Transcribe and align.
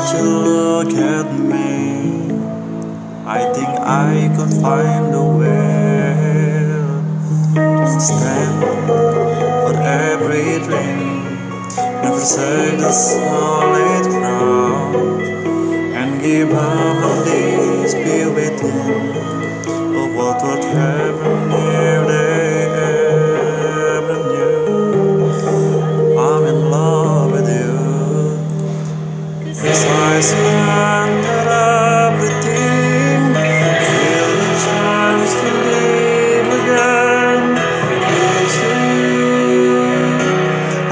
To 0.00 0.22
look 0.22 0.94
at 0.94 1.30
me. 1.38 2.32
I 3.26 3.52
think 3.52 3.68
I 3.68 4.32
could 4.34 4.50
find 4.62 5.14
a 5.14 5.26
way 5.38 6.70
to 7.54 8.00
stand 8.00 8.60
for 9.62 9.76
every 9.78 10.64
dream, 10.64 11.24
never 12.02 12.18
say 12.18 12.76
the 12.76 12.90
solid 12.90 14.06
ground, 14.06 15.22
and 15.94 16.20
give 16.22 16.50
up 16.50 17.04
on 17.04 17.24
this 17.26 17.92
be 17.92 18.22
of 18.22 20.14
what 20.16 20.42
would 20.42 20.64
happen. 20.64 20.99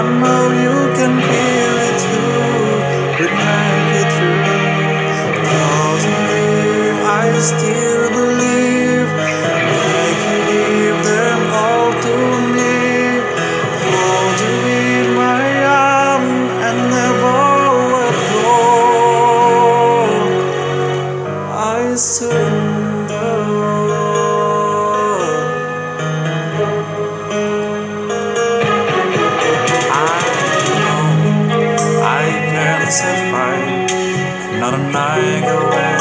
I 0.00 0.02
know 0.02 0.44
you 0.64 0.94
can 0.96 1.14
feel 1.28 1.76
it 1.88 1.96
too. 2.04 3.20
Would 3.20 3.34
make 3.36 3.96
it 4.00 4.10
true. 4.16 5.44
Cause 5.44 6.06
I 7.04 7.38
still. 7.40 7.79
not 34.60 34.74
a 34.74 34.78
night 34.92 35.48
away. 35.48 35.99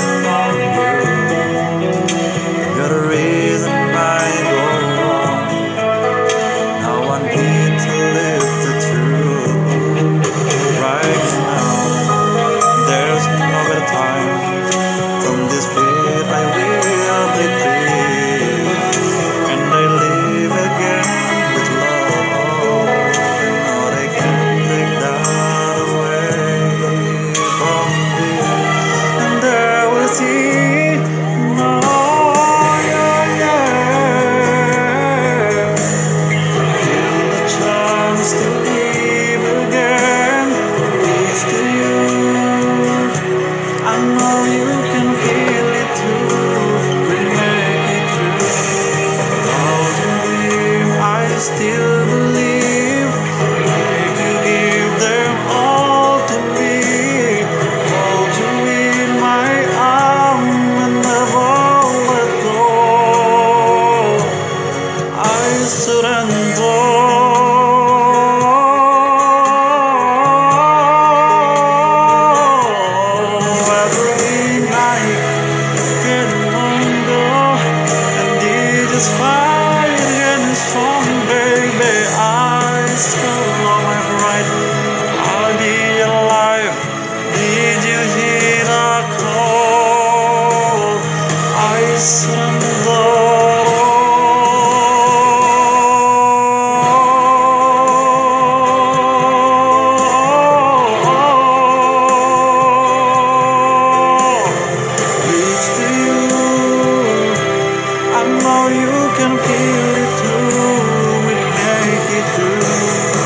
chorando 66.00 66.39